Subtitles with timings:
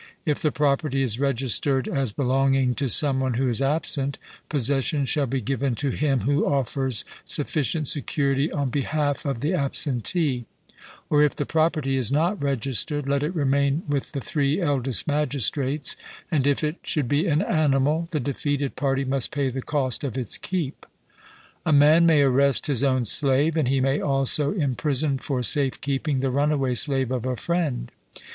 [0.25, 4.17] If the property is registered as belonging to some one who is absent,
[4.49, 10.45] possession shall be given to him who offers sufficient security on behalf of the absentee;
[11.07, 15.95] or if the property is not registered, let it remain with the three eldest magistrates,
[16.31, 20.17] and if it should be an animal, the defeated party must pay the cost of
[20.17, 20.87] its keep.
[21.63, 26.21] A man may arrest his own slave, and he may also imprison for safe keeping
[26.21, 27.91] the runaway slave of a friend.